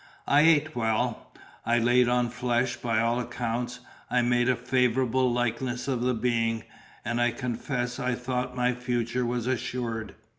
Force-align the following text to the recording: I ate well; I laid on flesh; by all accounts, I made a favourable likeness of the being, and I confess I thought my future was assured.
I 0.25 0.41
ate 0.41 0.75
well; 0.75 1.31
I 1.63 1.77
laid 1.77 2.09
on 2.09 2.29
flesh; 2.31 2.75
by 2.75 2.99
all 2.99 3.19
accounts, 3.19 3.81
I 4.09 4.23
made 4.23 4.49
a 4.49 4.55
favourable 4.55 5.31
likeness 5.31 5.87
of 5.87 6.01
the 6.01 6.15
being, 6.15 6.63
and 7.05 7.21
I 7.21 7.29
confess 7.29 7.99
I 7.99 8.15
thought 8.15 8.55
my 8.55 8.73
future 8.73 9.27
was 9.27 9.45
assured. 9.45 10.15